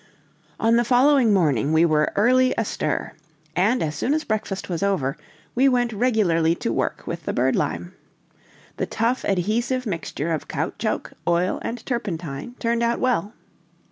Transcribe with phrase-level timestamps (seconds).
[0.59, 3.13] On the following morning we were early astir;
[3.55, 5.15] and as soon as breakfast was over,
[5.53, 7.91] we went regularly to work with the birdlime.
[8.77, 13.33] The tough, adhesive mixture of caoutchouc, oil, and turpentine turned out well.